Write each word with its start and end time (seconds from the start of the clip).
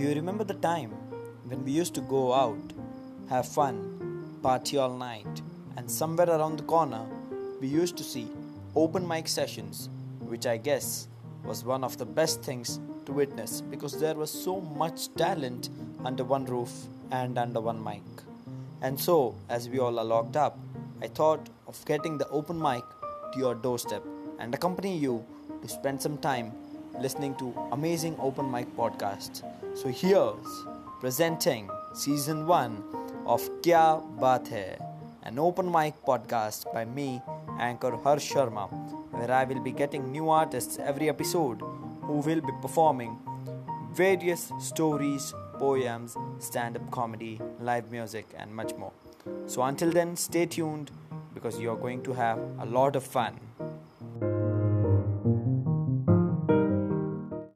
Do 0.00 0.06
you 0.06 0.14
remember 0.14 0.44
the 0.44 0.54
time 0.54 0.92
when 1.44 1.62
we 1.62 1.72
used 1.72 1.94
to 1.96 2.00
go 2.00 2.32
out, 2.32 2.72
have 3.28 3.46
fun, 3.46 4.38
party 4.42 4.78
all 4.78 4.96
night, 4.96 5.42
and 5.76 5.90
somewhere 5.90 6.30
around 6.30 6.58
the 6.58 6.62
corner 6.62 7.04
we 7.60 7.68
used 7.68 7.98
to 7.98 8.02
see 8.02 8.26
open 8.74 9.06
mic 9.06 9.28
sessions, 9.28 9.90
which 10.20 10.46
I 10.46 10.56
guess 10.56 11.06
was 11.44 11.66
one 11.66 11.84
of 11.84 11.98
the 11.98 12.06
best 12.06 12.42
things 12.42 12.80
to 13.04 13.12
witness 13.12 13.60
because 13.60 14.00
there 14.00 14.14
was 14.14 14.30
so 14.30 14.62
much 14.62 15.12
talent 15.16 15.68
under 16.02 16.24
one 16.24 16.46
roof 16.46 16.72
and 17.10 17.36
under 17.36 17.60
one 17.60 17.84
mic. 17.84 18.00
And 18.80 18.98
so, 18.98 19.34
as 19.50 19.68
we 19.68 19.80
all 19.80 19.98
are 19.98 20.10
locked 20.14 20.34
up, 20.34 20.58
I 21.02 21.08
thought 21.08 21.50
of 21.66 21.84
getting 21.84 22.16
the 22.16 22.28
open 22.28 22.58
mic 22.58 22.84
to 23.34 23.38
your 23.38 23.54
doorstep 23.54 24.02
and 24.38 24.54
accompany 24.54 24.96
you 24.96 25.26
to 25.60 25.68
spend 25.68 26.00
some 26.00 26.16
time 26.16 26.52
listening 27.00 27.34
to 27.36 27.54
amazing 27.72 28.14
open 28.20 28.50
mic 28.50 28.66
podcasts. 28.76 29.42
So 29.74 29.88
here's 29.88 30.66
presenting 31.00 31.70
season 31.94 32.46
1 32.46 33.24
of 33.26 33.40
Kya 33.62 34.04
Baat 34.18 34.50
Hai, 34.50 34.76
an 35.22 35.38
open 35.38 35.72
mic 35.72 35.94
podcast 36.04 36.70
by 36.74 36.84
me, 36.84 37.22
anchor 37.58 37.96
Harsh 37.96 38.30
Sharma, 38.30 38.68
where 39.12 39.30
I 39.30 39.44
will 39.44 39.60
be 39.60 39.72
getting 39.72 40.12
new 40.12 40.28
artists 40.28 40.78
every 40.78 41.08
episode 41.08 41.62
who 42.02 42.18
will 42.18 42.42
be 42.42 42.52
performing 42.60 43.18
various 43.94 44.52
stories, 44.58 45.32
poems, 45.58 46.18
stand 46.38 46.76
up 46.76 46.90
comedy, 46.90 47.40
live 47.60 47.90
music, 47.90 48.26
and 48.36 48.54
much 48.54 48.74
more. 48.74 48.92
So 49.46 49.62
until 49.62 49.90
then, 49.90 50.16
stay 50.16 50.44
tuned 50.44 50.90
because 51.32 51.58
you're 51.58 51.76
going 51.76 52.02
to 52.02 52.12
have 52.12 52.38
a 52.58 52.66
lot 52.66 52.94
of 52.94 53.04
fun. 53.04 53.40